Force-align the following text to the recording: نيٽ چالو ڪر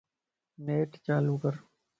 نيٽ 0.65 0.89
چالو 1.05 1.33
ڪر 1.43 1.53